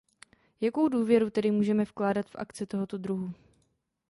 Jakou 0.61 0.89
důvěru 0.89 1.29
tedy 1.29 1.51
můžeme 1.51 1.83
vkládat 1.83 2.25
v 2.29 2.35
akce 2.35 2.65
tohoto 2.65 2.97
druhu? 2.97 3.33